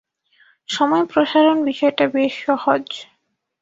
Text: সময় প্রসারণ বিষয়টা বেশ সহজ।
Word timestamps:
সময় 0.69 1.05
প্রসারণ 1.05 1.57
বিষয়টা 1.65 2.05
বেশ 2.07 2.33
সহজ। 2.45 2.83